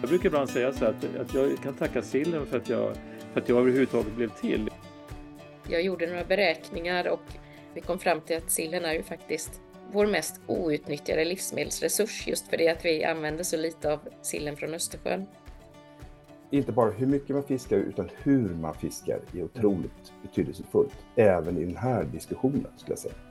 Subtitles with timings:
[0.00, 2.96] Jag brukar ibland säga så att, att jag kan tacka sillen för att jag,
[3.32, 4.70] för att jag överhuvudtaget blev till.
[5.68, 7.22] Jag gjorde några beräkningar och
[7.74, 9.60] vi kom fram till att sillen är ju faktiskt
[9.92, 14.74] vår mest outnyttjade livsmedelsresurs just för det att vi använder så lite av sillen från
[14.74, 15.26] Östersjön.
[16.50, 21.64] Inte bara hur mycket man fiskar utan hur man fiskar är otroligt betydelsefullt även i
[21.64, 23.29] den här diskussionen skulle jag säga.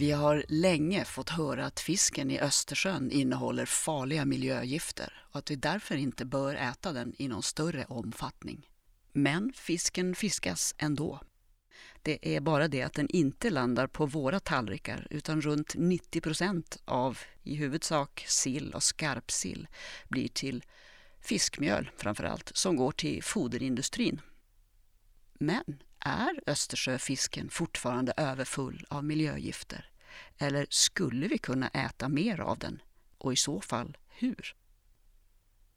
[0.00, 5.56] Vi har länge fått höra att fisken i Östersjön innehåller farliga miljögifter och att vi
[5.56, 8.68] därför inte bör äta den i någon större omfattning.
[9.12, 11.20] Men fisken fiskas ändå.
[12.02, 16.76] Det är bara det att den inte landar på våra tallrikar utan runt 90 procent
[16.84, 19.68] av i huvudsak sill och skarpsill
[20.08, 20.64] blir till
[21.20, 24.20] fiskmjöl framför allt som går till foderindustrin.
[25.32, 29.89] Men är Östersjöfisken fortfarande överfull av miljögifter?
[30.38, 32.82] Eller skulle vi kunna äta mer av den?
[33.18, 34.54] Och i så fall hur?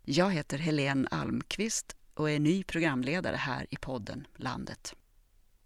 [0.03, 4.95] Jag heter Helene Almqvist och är ny programledare här i podden Landet.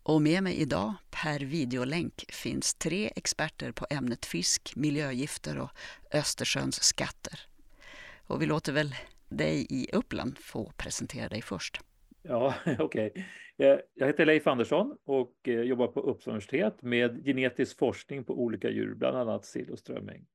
[0.04, 5.72] Och med mig idag per videolänk finns tre experter på ämnet fisk, miljögifter och
[6.12, 7.48] Östersjöns skatter.
[8.28, 8.96] Och vi låter väl
[9.30, 11.82] dig i Uppland få presentera dig först.
[12.28, 13.12] Ja, okej.
[13.12, 13.24] Okay.
[13.94, 18.70] Jag heter Leif Andersson och eh, jobbar på Uppsala universitet med genetisk forskning på olika
[18.70, 20.26] djur, bland annat sill och strömming.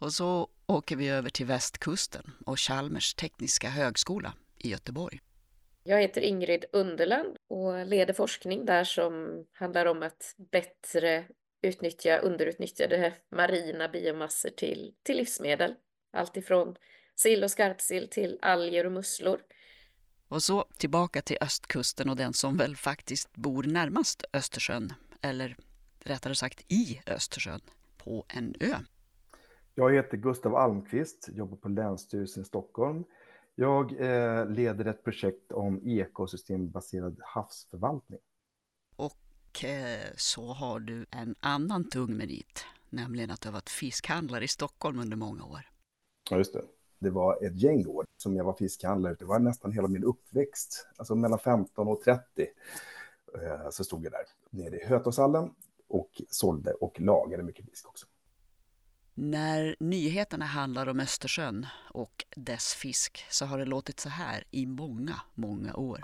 [0.00, 5.20] Och så åker vi över till västkusten och Chalmers tekniska högskola i Göteborg.
[5.84, 11.24] Jag heter Ingrid Underland och leder forskning där som handlar om att bättre
[11.62, 15.74] utnyttja underutnyttjade marina biomassor till, till livsmedel.
[16.12, 16.76] Allt ifrån
[17.14, 19.40] sill och skarpsill till alger och musslor.
[20.32, 25.56] Och så tillbaka till östkusten och den som väl faktiskt bor närmast Östersjön, eller
[25.98, 27.60] rättare sagt i Östersjön,
[28.04, 28.74] på en ö.
[29.74, 33.04] Jag heter Gustav Almqvist, jobbar på Länsstyrelsen i Stockholm.
[33.54, 38.20] Jag eh, leder ett projekt om ekosystembaserad havsförvaltning.
[38.96, 44.44] Och eh, så har du en annan tung merit, nämligen att du har varit fiskhandlare
[44.44, 45.70] i Stockholm under många år.
[46.30, 46.62] Ja, just det
[47.02, 49.16] det var ett gäng år som jag var fiskhandlare.
[49.18, 52.22] Det var nästan hela min uppväxt, alltså mellan 15 och 30.
[53.34, 55.50] Eh, så stod jag där nere i Hötorgshallen
[55.88, 58.06] och sålde och lagade mycket fisk också.
[59.14, 64.66] När nyheterna handlar om Östersjön och dess fisk så har det låtit så här i
[64.66, 66.00] många, många år.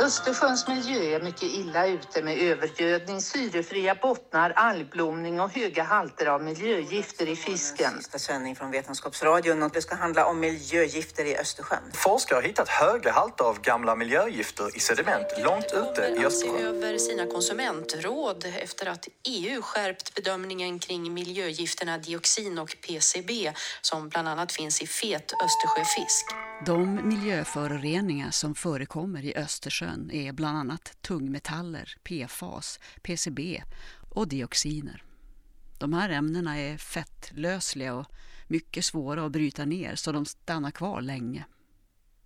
[0.00, 6.42] Östersjöns miljö är mycket illa ute med övergödning, syrefria bottnar, algblomning och höga halter av
[6.42, 7.92] miljögifter i fisken.
[7.96, 11.78] Sista sändning från Vetenskapsradion och det ska handla om miljögifter i Östersjön.
[11.94, 16.66] Forskare har hittat höga halter av gamla miljögifter i sediment långt ute i Östersjön.
[16.66, 24.28] över sina konsumentråd efter att EU skärpt bedömningen kring miljögifterna dioxin och PCB som bland
[24.28, 26.26] annat finns i fet Östersjöfisk.
[26.66, 33.62] De miljöföroreningar som förekommer i Östersjön är bland annat tungmetaller, PFAS, PCB
[34.10, 35.02] och dioxiner.
[35.78, 38.06] De här ämnena är fettlösliga och
[38.46, 41.44] mycket svåra att bryta ner så de stannar kvar länge.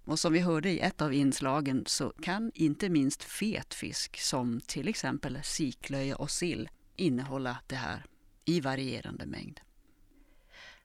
[0.04, 4.60] Och som vi hörde i ett av inslagen så kan inte minst fet fisk som
[4.60, 8.04] till exempel siklöja och sill innehålla det här
[8.44, 9.60] i varierande mängd.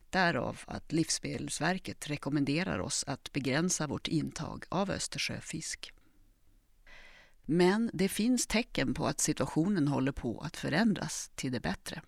[0.09, 5.93] Därav att Livsmedelsverket rekommenderar oss att begränsa vårt intag av Östersjöfisk.
[7.49, 12.01] Men det finns tecken på att situationen håller på att förändras till det bättre.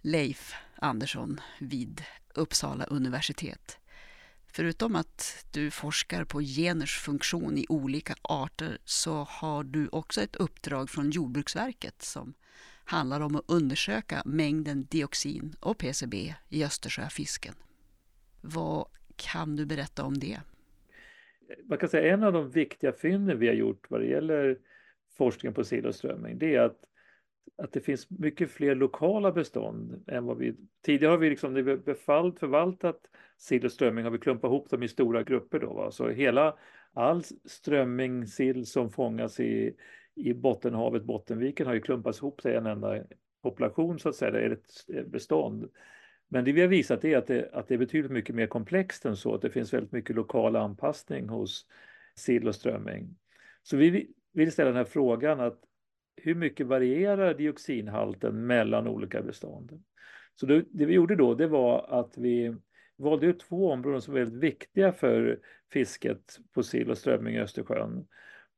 [0.00, 2.02] Leif Andersson vid
[2.34, 3.78] Uppsala universitet.
[4.46, 10.36] Förutom att du forskar på geners funktion i olika arter så har du också ett
[10.36, 12.34] uppdrag från Jordbruksverket som
[12.84, 17.54] handlar om att undersöka mängden dioxin och PCB i Östersjöfisken.
[18.40, 18.86] Vad
[19.16, 20.40] kan du berätta om det?
[21.64, 24.58] Man kan säga en av de viktiga fynden vi har gjort vad det gäller
[25.16, 26.78] forskningen på sill och strömming, det är att,
[27.58, 30.54] att det finns mycket fler lokala bestånd än vad vi...
[30.84, 33.00] Tidigare har vi liksom, när vi befallt, förvaltat
[33.38, 35.72] sill och strömming har vi klumpat ihop dem i stora grupper då.
[35.72, 35.90] Va?
[35.90, 36.56] Så hela
[36.92, 39.76] all strömming, sill som fångas i,
[40.14, 43.04] i Bottenhavet, Bottenviken har ju klumpats ihop till en enda
[43.42, 45.68] population så att säga, eller ett bestånd.
[46.34, 49.04] Men det vi har visat är att det, att det är betydligt mycket mer komplext
[49.04, 51.66] än så, att det finns väldigt mycket lokal anpassning hos
[52.14, 53.16] sill och strömming.
[53.62, 55.60] Så vi vill ställa den här frågan att
[56.16, 59.82] hur mycket varierar dioxinhalten mellan olika bestånd?
[60.34, 62.56] Så det, det vi gjorde då, det var att vi
[62.96, 65.40] valde ut två områden som är väldigt viktiga för
[65.72, 68.06] fisket på sill och strömming i Östersjön.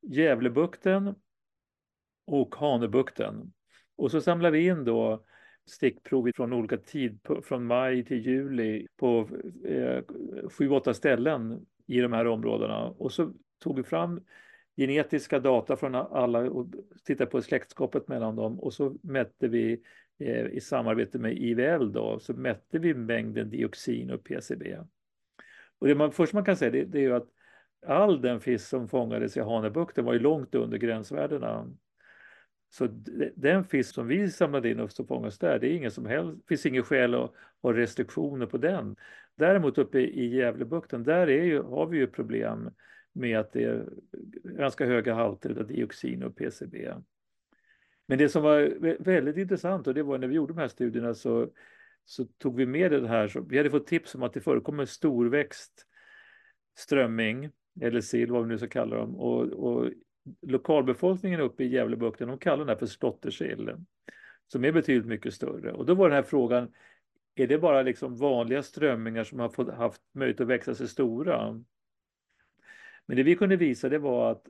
[0.03, 1.15] Gävlebukten
[2.27, 3.53] och Hanöbukten.
[3.97, 5.25] Och så samlar vi in då
[5.67, 9.29] stickprov från olika tidpunkter, från maj till juli på
[9.65, 10.03] eh,
[10.51, 12.87] sju, åtta ställen i de här områdena.
[12.87, 14.21] Och så tog vi fram
[14.77, 16.67] genetiska data från alla och
[17.05, 19.83] tittade på släktskapet mellan dem och så mätte vi
[20.19, 24.79] eh, i samarbete med IVL då, så mätte vi mängden dioxin och PCB.
[25.79, 27.29] Och det man, först man kan säga det, det är ju att
[27.87, 31.73] all den fisk som fångades i Hanöbukten var ju långt under gränsvärdena.
[32.77, 32.89] Så
[33.35, 36.49] den fisk som vi samlade in och som fångas där, det är ingen som helst,
[36.49, 37.33] finns inget skäl att
[37.63, 38.97] ha restriktioner på den.
[39.37, 42.71] Däremot uppe i Gävlebukten, där är ju, har vi ju problem
[43.13, 43.89] med att det är
[44.43, 46.95] ganska höga halter av dioxin och PCB.
[48.07, 48.75] Men det som var
[49.05, 51.49] väldigt intressant och det var när vi gjorde de här studierna så,
[52.05, 53.29] så tog vi med det här.
[53.29, 55.87] Så vi hade fått tips om att det förekommer storväxt
[56.79, 57.51] strömming
[57.81, 59.17] eller sill, vad vi nu ska kalla dem.
[59.17, 59.91] Och, och
[60.43, 63.73] lokalbefolkningen uppe i Gävlebukten, de kallar den här för slåttersill,
[64.53, 65.73] som är betydligt mycket större.
[65.73, 66.73] Och då var den här frågan,
[67.35, 71.63] är det bara liksom vanliga strömmingar som har fått, haft möjlighet att växa sig stora?
[73.07, 74.47] Men det vi kunde visa det var att,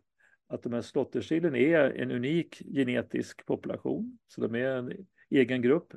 [0.46, 5.92] att de här slåttersillen är en unik genetisk population, så de är en egen grupp.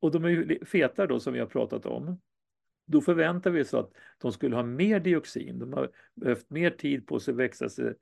[0.00, 2.20] Och de är feta då som vi har pratat om.
[2.86, 5.58] Då förväntar vi oss att de skulle ha mer dioxin.
[5.58, 7.94] De har behövt mer tid på sig att växa sig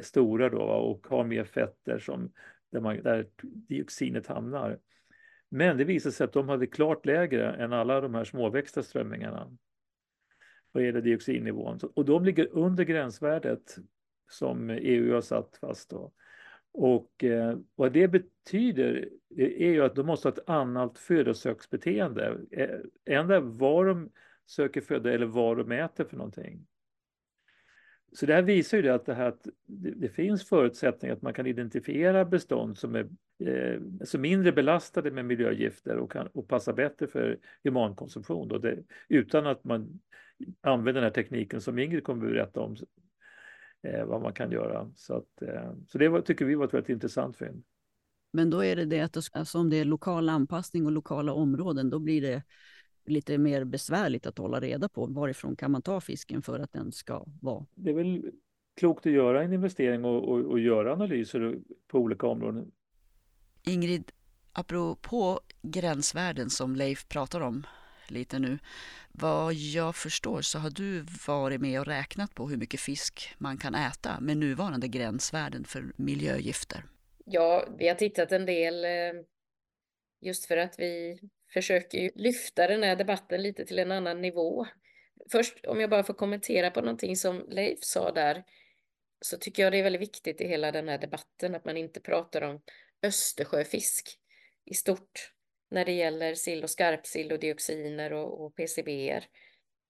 [0.00, 2.32] stora då och har mer fetter som,
[2.70, 4.78] där, man, där dioxinet hamnar.
[5.48, 9.56] Men det visade sig att de hade klart lägre än alla de här småväxta strömmingarna
[10.72, 11.78] vad gäller dioxinnivån.
[11.94, 13.76] Och de ligger under gränsvärdet
[14.30, 15.90] som EU har satt fast.
[15.90, 16.12] Då.
[16.72, 22.38] Och eh, vad det betyder eh, är ju att de måste ha ett annat födosöksbeteende.
[22.50, 24.10] Eh, Ändå var de
[24.46, 26.66] söker föda eller vad de äter för någonting.
[28.14, 31.34] Så det här visar ju det att, det, här, att det, finns förutsättningar att man
[31.34, 33.08] kan identifiera bestånd som är
[33.44, 38.48] eh, som mindre belastade med miljögifter och, kan, och passar bättre för humankonsumtion.
[38.48, 38.78] Då det,
[39.08, 40.00] utan att man
[40.60, 42.76] använder den här tekniken som Ingrid kommer att berätta om
[43.82, 44.90] eh, vad man kan göra.
[44.96, 47.64] Så, att, eh, så det var, tycker vi var ett väldigt intressant fynd.
[48.32, 51.90] Men då är det det att alltså om det är lokal anpassning och lokala områden,
[51.90, 52.42] då blir det
[53.04, 56.92] lite mer besvärligt att hålla reda på varifrån kan man ta fisken för att den
[56.92, 57.66] ska vara.
[57.74, 58.32] Det är väl
[58.76, 62.72] klokt att göra en investering och, och, och göra analyser på olika områden.
[63.62, 64.12] Ingrid,
[64.52, 67.66] apropå gränsvärden som Leif pratar om
[68.08, 68.58] lite nu.
[69.12, 73.56] Vad jag förstår så har du varit med och räknat på hur mycket fisk man
[73.56, 76.84] kan äta med nuvarande gränsvärden för miljögifter.
[77.24, 79.22] Ja, vi har tittat en del eh,
[80.20, 81.20] just för att vi
[81.52, 84.66] försöker lyfta den här debatten lite till en annan nivå.
[85.32, 88.44] Först, om jag bara får kommentera på någonting som Leif sa där,
[89.20, 92.00] så tycker jag det är väldigt viktigt i hela den här debatten att man inte
[92.00, 92.60] pratar om
[93.02, 94.18] Östersjöfisk
[94.64, 95.32] i stort
[95.70, 99.24] när det gäller sill och skarpsill och dioxiner och, och PCBer.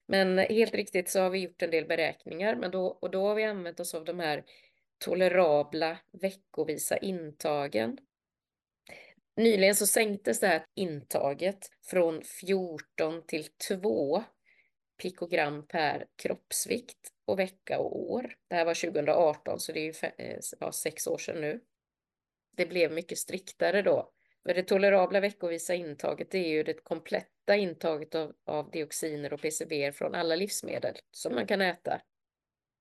[0.08, 3.34] Men helt riktigt så har vi gjort en del beräkningar men då, och då har
[3.34, 4.44] vi använt oss av de här
[4.98, 7.98] tolerabla veckovisa intagen
[9.36, 14.24] Nyligen så sänktes det här intaget från 14 till 2
[15.02, 18.34] pikogram per kroppsvikt och vecka och år.
[18.48, 21.60] Det här var 2018 så det är ju eh, ja, sex år sedan nu.
[22.56, 24.12] Det blev mycket striktare då.
[24.46, 29.40] För det tolerabla veckovisa intaget det är ju det kompletta intaget av, av dioxiner och
[29.40, 32.02] PCB från alla livsmedel som man kan äta.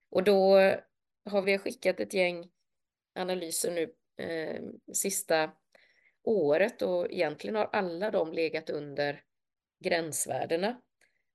[0.09, 0.55] Och då
[1.25, 2.49] har vi skickat ett gäng
[3.15, 3.93] analyser nu
[4.25, 4.61] eh,
[4.93, 5.51] sista
[6.23, 9.23] året och egentligen har alla de legat under
[9.83, 10.81] gränsvärdena.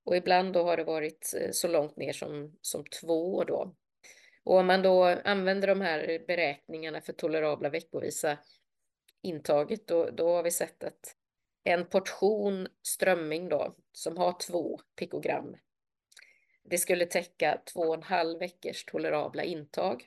[0.05, 3.75] Och ibland då har det varit eh, så långt ner som, som två då.
[4.43, 8.37] Och om man då använder de här beräkningarna för tolerabla veckovisa
[9.21, 11.15] intaget, då, då har vi sett att
[11.63, 15.55] en portion strömming då, som har två pikogram,
[16.63, 20.05] det skulle täcka två och en halv veckors tolerabla intag.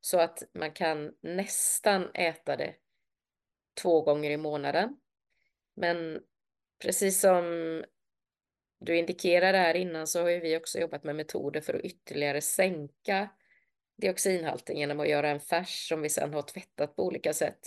[0.00, 2.74] Så att man kan nästan äta det
[3.82, 4.96] två gånger i månaden.
[5.74, 6.20] Men
[6.82, 7.44] precis som
[8.80, 12.40] du indikerade här innan så har ju vi också jobbat med metoder för att ytterligare
[12.40, 13.28] sänka
[13.96, 17.58] dioxinhalten genom att göra en färs som vi sedan har tvättat på olika sätt.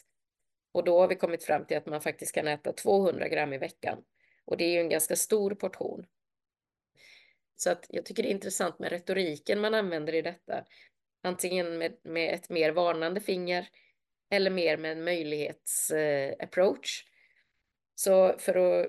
[0.71, 3.57] Och då har vi kommit fram till att man faktiskt kan äta 200 gram i
[3.57, 4.03] veckan.
[4.45, 6.05] Och det är ju en ganska stor portion.
[7.55, 10.65] Så att jag tycker det är intressant med retoriken man använder i detta.
[11.21, 13.69] Antingen med, med ett mer varnande finger
[14.33, 17.05] eller mer med en möjlighetsapproach.
[17.05, 17.09] Eh,
[17.95, 18.87] så för att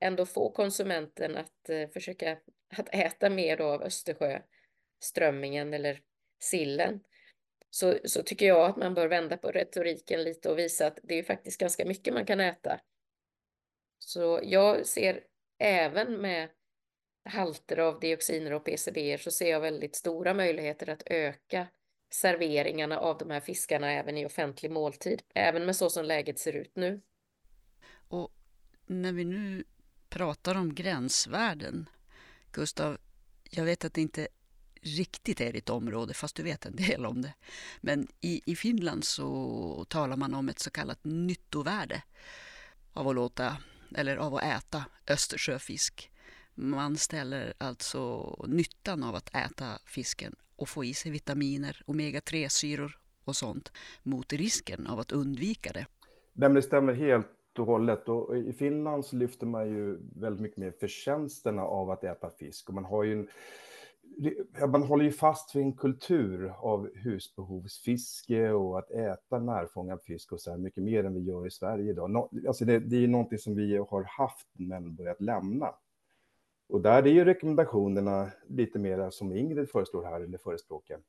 [0.00, 2.38] ändå få konsumenten att eh, försöka
[2.76, 6.00] att äta mer då av Östersjöströmmingen eller
[6.40, 7.00] sillen
[7.70, 11.14] så, så tycker jag att man bör vända på retoriken lite och visa att det
[11.14, 12.80] är faktiskt ganska mycket man kan äta.
[13.98, 15.24] Så jag ser
[15.58, 16.48] även med
[17.24, 21.66] halter av dioxiner och PCB så ser jag väldigt stora möjligheter att öka
[22.10, 26.52] serveringarna av de här fiskarna även i offentlig måltid, även med så som läget ser
[26.52, 27.00] ut nu.
[28.08, 28.32] Och
[28.86, 29.64] när vi nu
[30.08, 31.88] pratar om gränsvärden,
[32.52, 32.98] Gustav,
[33.50, 34.28] jag vet att det inte
[34.82, 37.34] riktigt är ditt område, fast du vet en del om det.
[37.80, 42.02] Men i, i Finland så talar man om ett så kallat nyttovärde
[42.92, 43.56] av att låta,
[43.96, 46.10] eller av att äta Östersjöfisk.
[46.54, 53.36] Man ställer alltså nyttan av att äta fisken och få i sig vitaminer, omega-3-syror och
[53.36, 55.86] sånt mot risken av att undvika det.
[56.48, 57.26] Det stämmer helt
[57.58, 58.08] och hållet.
[58.08, 62.68] Och I Finland så lyfter man ju väldigt mycket mer förtjänsterna av att äta fisk.
[62.68, 63.28] Och man, har ju en,
[64.70, 70.40] man håller ju fast vid en kultur av husbehovsfiske och att äta närfångad fisk och
[70.40, 72.28] så här mycket mer än vi gör i Sverige idag.
[72.48, 75.74] Alltså det, det är någonting som vi har haft men börjat lämna.
[76.70, 81.00] Och där är ju rekommendationerna lite mer som Ingrid föreslår här, eller förespråkar.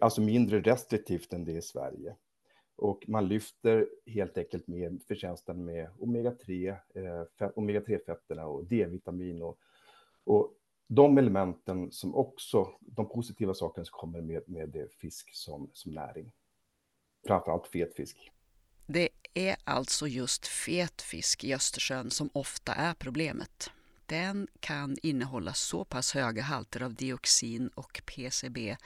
[0.00, 2.16] Alltså mindre restriktivt än det i Sverige.
[2.76, 9.58] Och man lyfter helt enkelt med förtjänsten med omega-3, eh, omega-3-fetterna och D-vitamin och,
[10.24, 10.54] och
[10.88, 16.32] de elementen som också, de positiva sakerna som kommer med, med fisk som, som näring.
[17.26, 18.30] Framförallt fet fisk.
[18.86, 23.70] Det är alltså just fet fisk i Östersjön som ofta är problemet
[24.06, 28.76] den kan innehålla så pass höga halter av dioxin och PCB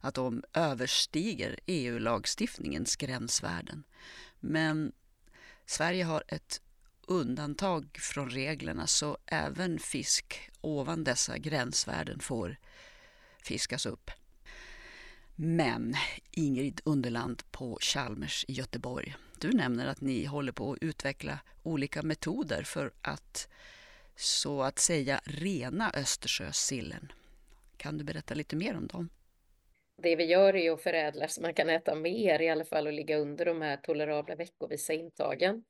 [0.00, 3.84] att de överstiger EU-lagstiftningens gränsvärden.
[4.40, 4.92] Men
[5.66, 6.60] Sverige har ett
[7.06, 12.56] undantag från reglerna så även fisk ovan dessa gränsvärden får
[13.42, 14.10] fiskas upp.
[15.36, 15.96] Men
[16.30, 22.02] Ingrid Underland på Chalmers i Göteborg, du nämner att ni håller på att utveckla olika
[22.02, 23.48] metoder för att
[24.16, 27.12] så att säga rena Östersjösillen.
[27.76, 29.08] Kan du berätta lite mer om dem?
[30.02, 32.92] Det vi gör är att förädla så man kan äta mer i alla fall och
[32.92, 35.64] ligga under de här tolerabla veckovisa intagen.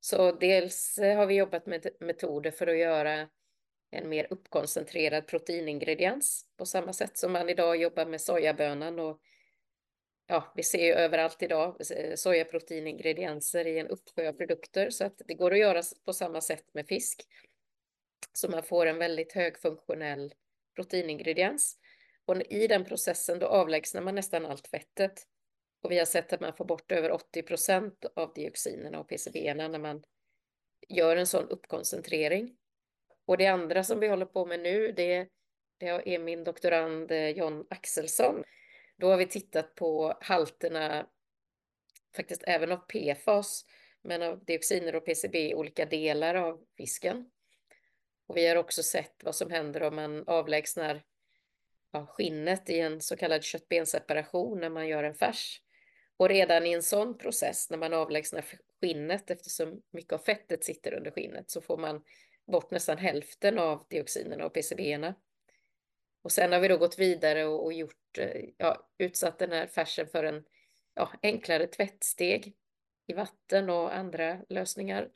[0.00, 3.28] Så dels har vi jobbat med metoder för att göra
[3.90, 9.20] en mer uppkoncentrerad proteiningrediens på samma sätt som man idag jobbar med sojabönan och
[10.26, 15.22] ja, vi ser ju överallt idag eh, sojaproteiningredienser i en uppsjö av produkter så att
[15.26, 17.26] det går att göra på samma sätt med fisk.
[18.32, 20.34] Så man får en väldigt högfunktionell
[20.74, 21.78] proteiningrediens.
[22.26, 25.26] Och i den processen då avlägsnar man nästan allt fettet.
[25.82, 29.68] Och vi har sett att man får bort över 80 procent av dioxinerna och PCBerna
[29.68, 30.02] när man
[30.88, 32.56] gör en sån uppkoncentrering.
[33.26, 35.28] Och det andra som vi håller på med nu, det,
[35.78, 38.44] det är min doktorand eh, John Axelsson.
[38.96, 41.06] Då har vi tittat på halterna,
[42.16, 43.64] faktiskt även av PFAS,
[44.02, 47.30] men av dioxiner och PCB i olika delar av fisken.
[48.26, 51.02] Och vi har också sett vad som händer om man avlägsnar
[51.92, 55.60] ja, skinnet i en så kallad köttbenseparation när man gör en färs.
[56.16, 58.44] Och redan i en sån process, när man avlägsnar
[58.80, 62.04] skinnet, eftersom mycket av fettet sitter under skinnet, så får man
[62.46, 65.14] bort nästan hälften av dioxinerna och PCBerna.
[66.24, 69.66] Och sen har vi då gått vidare och, och gjort, eh, ja, utsatt den här
[69.66, 70.44] färsen för en
[70.94, 72.54] ja, enklare tvättsteg
[73.06, 75.08] i vatten och andra lösningar.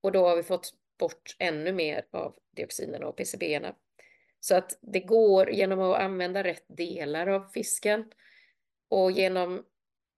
[0.00, 3.74] Och då har vi fått bort ännu mer av dioxinerna och PCBerna.
[4.40, 8.12] Så att det går genom att använda rätt delar av fisken
[8.88, 9.66] och genom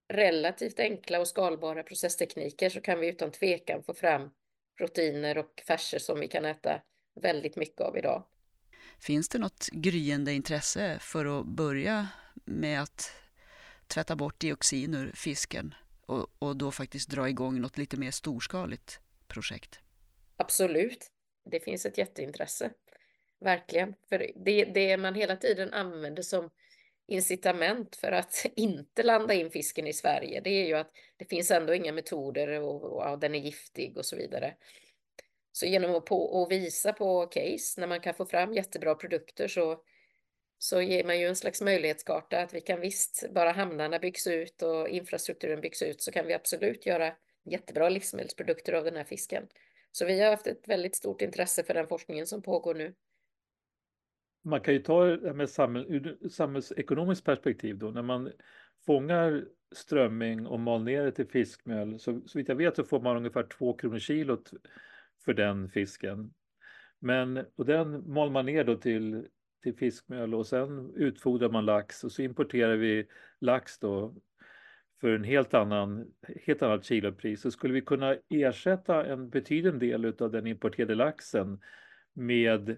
[0.09, 4.31] relativt enkla och skalbara processtekniker så kan vi utan tvekan få fram
[4.79, 6.83] proteiner och färser som vi kan äta
[7.21, 8.25] väldigt mycket av idag.
[9.01, 12.09] Finns det något gryende intresse för att börja
[12.45, 13.13] med att
[13.87, 15.75] tvätta bort dioxin ur fisken
[16.07, 19.81] och, och då faktiskt dra igång något lite mer storskaligt projekt?
[20.37, 21.11] Absolut.
[21.51, 22.71] Det finns ett jätteintresse.
[23.41, 23.95] Verkligen.
[24.09, 26.51] För det, det man hela tiden använder som
[27.07, 31.51] incitament för att inte landa in fisken i Sverige, det är ju att det finns
[31.51, 34.55] ändå inga metoder och, och och den är giftig och så vidare.
[35.57, 39.49] Så genom att, på, och visa på case när man kan få fram jättebra produkter
[39.49, 39.81] så,
[40.59, 44.63] så ger man ju en slags möjlighetskarta att vi kan visst, bara hamnarna byggs ut
[44.63, 47.13] och infrastrukturen byggs ut så kan vi absolut göra
[47.45, 49.47] jättebra livsmedelsprodukter av den här fisken.
[49.93, 52.95] Så vi har haft ett väldigt stort intresse för den forskningen som pågår nu.
[54.45, 58.33] Man kan ju ta det med samhäll, ur samhällsekonomiskt perspektiv då, när man
[58.87, 59.45] fångar
[59.75, 63.17] strömming och mal ner det till fiskmjöl, så, så vitt jag vet så får man
[63.17, 64.51] ungefär två kronor kilot
[65.25, 66.35] för den fisken.
[66.99, 69.27] Men, och den mal man ner då till,
[69.63, 73.07] till fiskmjöl och sen utfodrar man lax och så importerar vi
[73.41, 74.15] lax då
[75.01, 76.13] för en helt annan,
[76.47, 77.41] helt annat kilopris.
[77.41, 81.61] Så skulle vi kunna ersätta en betydande del av den importerade laxen
[82.13, 82.77] med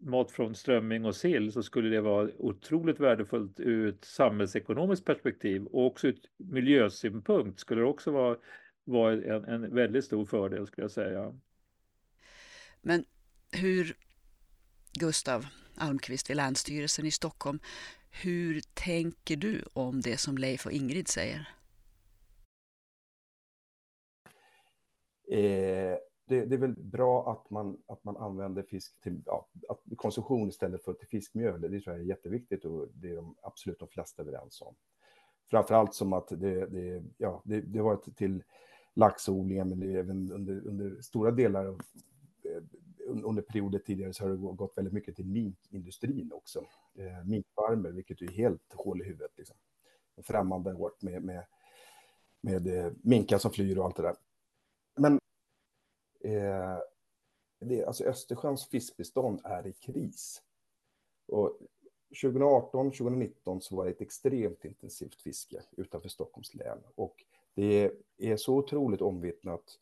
[0.00, 5.64] mat från strömming och sill så skulle det vara otroligt värdefullt ur ett samhällsekonomiskt perspektiv
[5.64, 8.36] och också ur miljösynpunkt skulle det också vara,
[8.84, 11.34] vara en, en väldigt stor fördel skulle jag säga.
[12.86, 13.04] Men
[13.52, 13.96] hur,
[14.92, 17.58] Gustav Almqvist vid Länsstyrelsen i Stockholm,
[18.22, 21.48] hur tänker du om det som Leif och Ingrid säger?
[25.30, 29.48] Eh, det, det, är väl bra att man, att man använder fisk till ja,
[29.96, 31.60] konsumtion istället för till fiskmjöl.
[31.60, 34.74] Det tror jag är jätteviktigt och det är de absolut de flesta överens om.
[35.50, 38.42] Framförallt som att det, det, ja, det, det har varit till
[38.94, 41.80] laxodlingen, men det är även under, under stora delar av
[42.44, 42.62] Eh,
[43.06, 46.66] under perioder tidigare så har det gått väldigt mycket till minkindustrin också.
[46.94, 49.32] Eh, minkfarmer, vilket är helt hål i huvudet.
[49.36, 49.56] Liksom.
[50.22, 51.46] Främmande hårt med, med,
[52.40, 54.16] med eh, minkar som flyr och allt det där.
[54.96, 55.18] Men
[56.20, 56.78] eh,
[57.60, 60.42] det, alltså Östersjöns fiskbestånd är i kris.
[61.26, 61.58] Och
[62.22, 66.78] 2018, 2019 så var det ett extremt intensivt fiske utanför Stockholms län.
[66.94, 67.24] Och
[67.54, 69.78] det är så otroligt omvittnat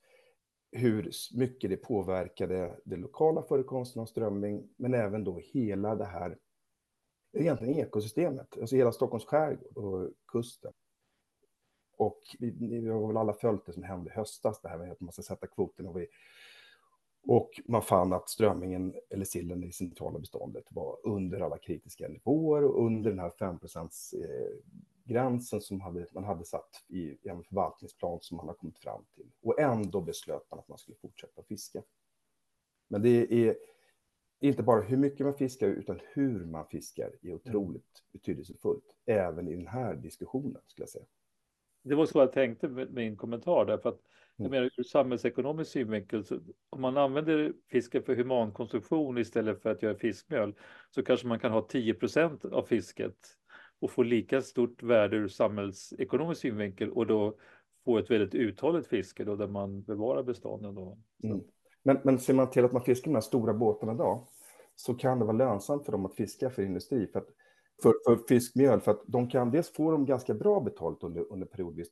[0.73, 6.39] hur mycket det påverkade den lokala förekomsten av strömming, men även då hela det här,
[7.33, 10.73] egentligen ekosystemet, alltså hela Stockholms skärgård och kusten.
[11.97, 12.51] Och vi,
[12.81, 15.13] vi har väl alla följt det som hände i höstas, det här med att man
[15.13, 16.07] ska sätta kvoten och vi
[17.25, 22.65] och man fann att strömmingen, eller sillen i centrala beståndet, var under alla kritiska nivåer
[22.65, 23.59] och under den här 5
[25.05, 29.31] gränsen som hade, man hade satt i en förvaltningsplan som man har kommit fram till.
[29.43, 31.83] Och ändå beslöt man att man skulle fortsätta fiska.
[32.89, 33.57] Men det är
[34.41, 38.13] inte bara hur mycket man fiskar, utan hur man fiskar är otroligt mm.
[38.13, 41.05] betydelsefullt, även i den här diskussionen, skulle jag säga.
[41.83, 44.01] Det var så jag tänkte med min kommentar, därför att
[44.37, 44.51] jag mm.
[44.51, 49.95] menar ur samhällsekonomisk synvinkel, så om man använder fisken för humankonsumtion istället för att göra
[49.95, 50.55] fiskmjöl,
[50.91, 53.17] så kanske man kan ha 10 procent av fisket
[53.83, 57.37] och få lika stort värde ur samhällsekonomisk synvinkel och då
[57.85, 60.75] få ett väldigt uthålligt fiske då, där man bevarar bestånden.
[60.75, 60.99] Då.
[61.23, 61.41] Mm.
[61.83, 64.27] Men, men ser man till att man fiskar de här stora båtarna idag
[64.77, 67.29] så kan det vara lönsamt för dem att fiska för industri, för, att,
[67.83, 71.47] för, för fiskmjöl, för att de kan dels få dem ganska bra betalt under, under
[71.47, 71.89] periodvis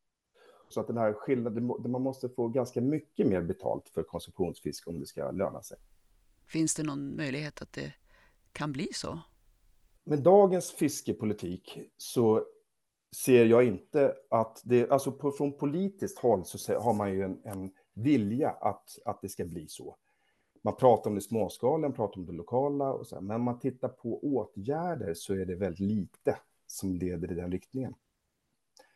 [0.68, 5.00] så att den här skillnaden, man måste få ganska mycket mer betalt för konsumtionsfisk om
[5.00, 5.79] det ska löna sig.
[6.46, 7.92] Finns det någon möjlighet att det
[8.53, 9.18] kan bli så?
[10.05, 12.45] Med dagens fiskepolitik så
[13.17, 17.41] ser jag inte att det, alltså på, från politiskt håll så har man ju en,
[17.45, 19.97] en vilja att, att det ska bli så.
[20.63, 23.59] Man pratar om det småskaliga, man pratar om det lokala, och så, men om man
[23.59, 27.95] tittar på åtgärder så är det väldigt lite som leder i den riktningen.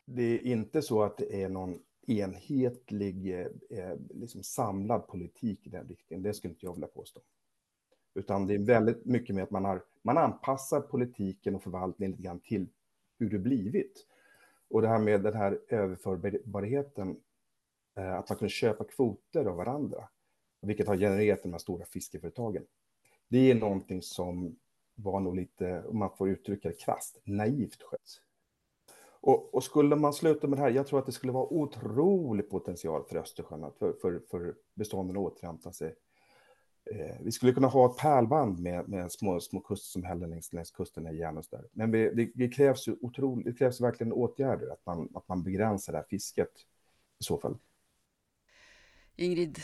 [0.04, 5.70] Det är inte så att det är någon enhetlig, eh, eh liksom samlad politik i
[5.70, 6.22] den riktningen.
[6.22, 7.20] Det skulle inte jag vilja påstå.
[8.14, 12.22] Utan det är väldigt mycket med att man, har, man anpassar politiken och förvaltningen lite
[12.22, 12.66] grann till
[13.18, 14.06] hur det blivit.
[14.70, 17.20] Och det här med den här överförbarheten,
[17.96, 20.08] eh, att man kunde köpa kvoter av varandra,
[20.60, 22.66] vilket har genererat de här stora fiskeföretagen.
[23.28, 24.56] Det är någonting som
[24.94, 28.20] var nog lite, om man får uttrycka det krasst, naivt skött.
[29.20, 32.50] Och, och, skulle man sluta med det här, jag tror att det skulle vara otrolig
[32.50, 35.94] potential för Östersjön, för, för, för bestånden att återhämta sig.
[36.90, 41.06] Eh, vi skulle kunna ha ett pärlband med, med små, små kustsamhällen längs, längs kusten
[41.06, 41.64] i Janus där.
[41.72, 45.42] Men vi, det, det, krävs ju otroligt, det krävs verkligen åtgärder, att man, att man
[45.42, 46.50] begränsar det här fisket
[47.20, 47.58] i så fall.
[49.16, 49.58] Ingrid,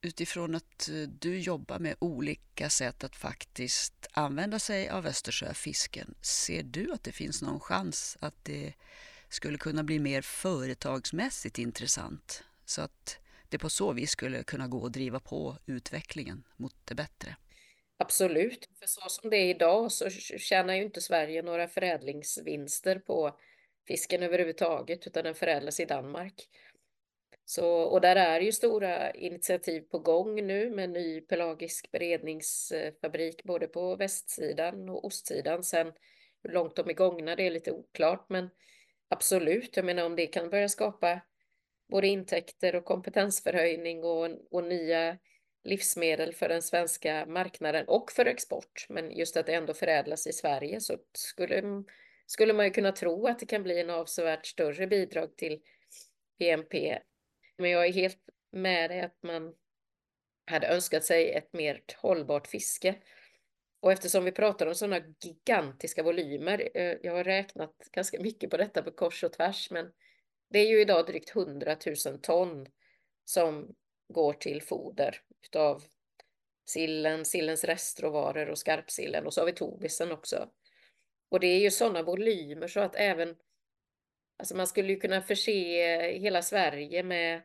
[0.00, 6.62] utifrån att eh, du jobbar med olika sätt att faktiskt använda sig av Östersjöfisken, ser
[6.62, 8.74] du att det finns någon chans att det
[9.28, 12.44] skulle kunna bli mer företagsmässigt intressant?
[12.64, 13.18] Så att
[13.52, 17.36] det på så vis skulle kunna gå att driva på utvecklingen mot det bättre?
[17.96, 23.38] Absolut, för så som det är idag så tjänar ju inte Sverige några förädlingsvinster på
[23.86, 26.48] fisken överhuvudtaget, utan den förädlas i Danmark.
[27.44, 33.66] Så, och där är ju stora initiativ på gång nu med ny pelagisk beredningsfabrik både
[33.66, 35.62] på västsidan och ostsidan.
[35.62, 35.92] Sen
[36.42, 38.50] hur långt de är gångna det är lite oklart men
[39.08, 41.20] absolut, jag menar om det kan börja skapa
[41.92, 45.18] både intäkter och kompetensförhöjning och, och nya
[45.64, 48.86] livsmedel för den svenska marknaden och för export.
[48.88, 51.84] Men just att det ändå förädlas i Sverige så skulle,
[52.26, 55.60] skulle man ju kunna tro att det kan bli en avsevärt större bidrag till
[56.38, 56.98] BNP
[57.58, 58.18] men jag är helt
[58.50, 59.54] med dig att man
[60.46, 62.94] hade önskat sig ett mer hållbart fiske.
[63.80, 68.56] Och eftersom vi pratar om sådana gigantiska volymer, eh, jag har räknat ganska mycket på
[68.56, 69.92] detta på kors och tvärs, men
[70.52, 72.66] det är ju idag drygt 100 000 ton
[73.24, 73.74] som
[74.08, 75.84] går till foder utav
[76.64, 80.48] sillen, sillens restråvaror och skarpsillen och så har vi tobisen också.
[81.28, 83.36] Och det är ju sådana volymer så att även,
[84.36, 87.42] alltså man skulle ju kunna förse hela Sverige med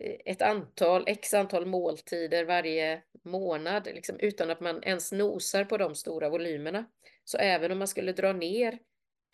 [0.00, 5.76] eh, ett antal, x antal måltider varje månad, liksom, utan att man ens nosar på
[5.78, 6.84] de stora volymerna.
[7.24, 8.78] Så även om man skulle dra ner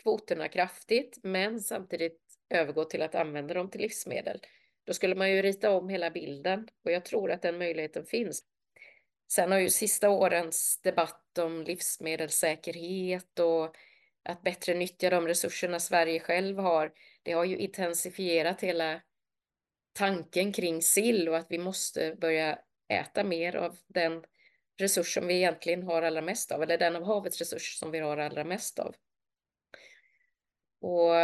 [0.03, 4.41] kvoterna kraftigt, men samtidigt övergå till att använda dem till livsmedel,
[4.85, 8.45] då skulle man ju rita om hela bilden och jag tror att den möjligheten finns.
[9.31, 13.77] Sen har ju sista årens debatt om livsmedelssäkerhet och
[14.23, 19.01] att bättre nyttja de resurserna Sverige själv har, det har ju intensifierat hela
[19.93, 22.59] tanken kring sill och att vi måste börja
[22.89, 24.25] äta mer av den
[24.77, 27.99] resurs som vi egentligen har allra mest av, eller den av havets resurs som vi
[27.99, 28.95] har allra mest av.
[30.81, 31.15] Och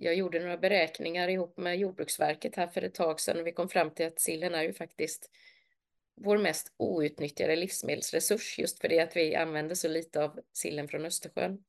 [0.00, 3.68] jag gjorde några beräkningar ihop med Jordbruksverket här för ett tag sedan och vi kom
[3.68, 5.30] fram till att sillen är ju faktiskt
[6.14, 11.04] vår mest outnyttjade livsmedelsresurs just för det att vi använder så lite av sillen från
[11.04, 11.64] Östersjön.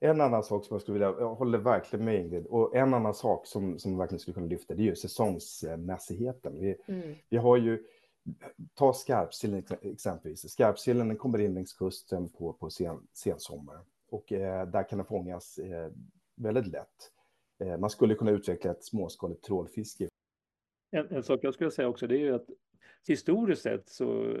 [0.00, 3.14] En annan sak som jag skulle vilja, jag håller verkligen med Ingrid, och en annan
[3.14, 6.60] sak som, som verkligen skulle kunna lyfta det är ju säsongsmässigheten.
[6.60, 7.14] Vi, mm.
[7.28, 7.84] vi har ju,
[8.74, 13.08] ta skarpsillen exempelvis, skarpsillen den kommer in längs kusten på, på sen,
[14.10, 15.90] och eh, där kan den fångas eh,
[16.36, 17.12] väldigt lätt.
[17.62, 20.08] Eh, man skulle kunna utveckla ett småskaligt trålfiske.
[20.90, 22.46] En, en sak jag skulle säga också det är ju att
[23.08, 24.36] historiskt sett så,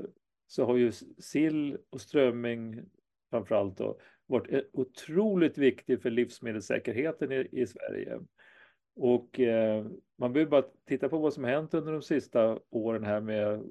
[0.46, 2.80] så har ju sill och strömming
[3.30, 8.20] framförallt då, varit eh, otroligt viktig för livsmedelssäkerheten i, i Sverige.
[8.94, 9.86] Och eh,
[10.18, 13.70] man behöver bara titta på vad som hänt under de sista åren här med,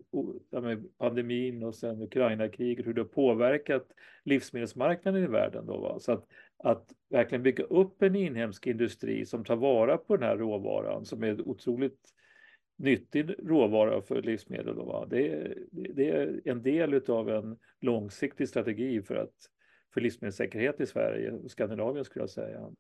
[0.52, 3.88] med pandemin och sen Ukraina-kriget, hur det har påverkat
[4.24, 5.66] livsmedelsmarknaden i världen.
[5.66, 6.00] Då, va?
[6.00, 6.26] Så att,
[6.64, 11.24] att verkligen bygga upp en inhemsk industri som tar vara på den här råvaran som
[11.24, 12.00] är otroligt
[12.78, 14.76] nyttig råvara för livsmedel.
[14.76, 15.08] Då, va?
[15.10, 19.36] Det, är, det är en del av en långsiktig strategi för, att,
[19.94, 22.72] för livsmedelssäkerhet i Sverige och Skandinavien skulle jag säga.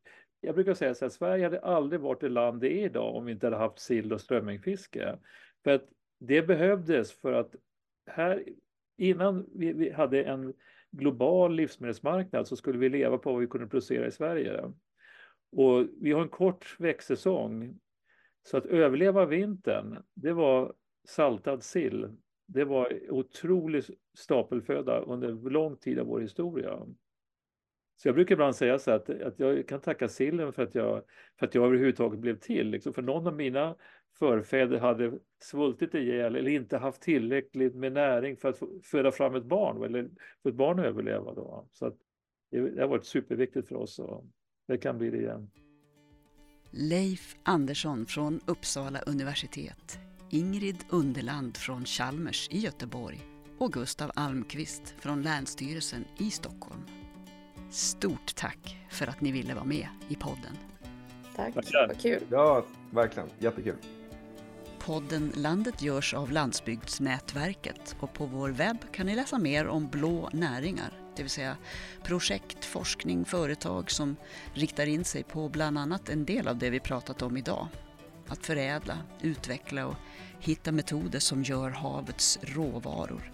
[0.42, 3.26] Jag brukar säga så att Sverige hade aldrig varit det land det är idag om
[3.26, 5.18] vi inte hade haft sill och strömmingfiske.
[5.64, 5.90] För att
[6.20, 7.56] det behövdes för att
[8.06, 8.44] här
[8.98, 10.54] innan vi, vi hade en
[10.92, 14.72] global livsmedelsmarknad så skulle vi leva på vad vi kunde producera i Sverige.
[15.52, 17.80] Och vi har en kort växtsäsong
[18.44, 20.74] så att överleva vintern, det var
[21.08, 22.18] saltad sill.
[22.48, 23.84] Det var otrolig
[24.18, 26.80] stapelföda under lång tid av vår historia.
[27.96, 31.04] Så jag brukar ibland säga så att, att jag kan tacka sillen för att jag,
[31.40, 32.70] för att jag överhuvudtaget blev till.
[32.70, 32.94] Liksom.
[32.94, 33.76] För någon av mina
[34.22, 39.46] förfäder hade svultit ihjäl eller inte haft tillräckligt med näring för att föda fram ett
[39.46, 40.10] barn eller
[40.44, 41.34] för ett barn att överleva.
[41.34, 41.68] Då.
[41.72, 41.98] Så att
[42.52, 44.26] det, det har varit superviktigt för oss och
[44.68, 45.52] det kan bli det igen.
[46.72, 53.20] Leif Andersson från Uppsala universitet, Ingrid Underland från Chalmers i Göteborg
[53.58, 56.82] och Gustav Almqvist från Länsstyrelsen i Stockholm.
[57.72, 60.56] Stort tack för att ni ville vara med i podden.
[61.36, 62.22] Tack, vad kul.
[62.30, 63.30] Ja, verkligen.
[63.40, 63.76] Jättekul.
[64.86, 70.30] Podden Landet görs av Landsbygdsnätverket och på vår webb kan ni läsa mer om blå
[70.34, 71.58] näringar det vill säga
[72.04, 74.16] projekt, forskning, företag som
[74.54, 77.68] riktar in sig på bland annat en del av det vi pratat om idag.
[78.28, 79.96] Att förädla, utveckla och
[80.40, 83.32] hitta metoder som gör havets råvaror,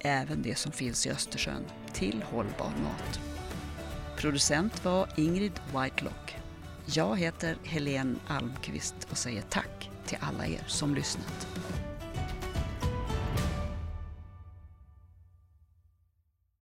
[0.00, 3.20] även det som finns i Östersjön, till hållbar mat.
[4.16, 6.36] Producent var Ingrid Whitelock.
[6.86, 11.46] Jag heter Helene Almqvist och säger tack till alla er som lyssnat.